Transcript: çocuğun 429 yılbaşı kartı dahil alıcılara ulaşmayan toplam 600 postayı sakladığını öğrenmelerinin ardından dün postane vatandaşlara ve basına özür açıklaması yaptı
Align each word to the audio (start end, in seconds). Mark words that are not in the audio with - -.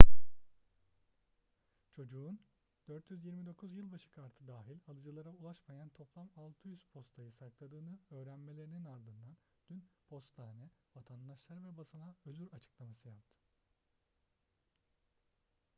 çocuğun 1.91 2.39
429 2.87 3.73
yılbaşı 3.75 4.11
kartı 4.11 4.47
dahil 4.47 4.79
alıcılara 4.87 5.29
ulaşmayan 5.29 5.89
toplam 5.89 6.29
600 6.35 6.83
postayı 6.85 7.31
sakladığını 7.31 7.97
öğrenmelerinin 8.11 8.85
ardından 8.85 9.37
dün 9.69 9.89
postane 10.09 10.69
vatandaşlara 10.95 11.59
ve 11.63 11.77
basına 11.77 12.15
özür 12.25 12.51
açıklaması 12.53 13.07
yaptı 13.09 13.29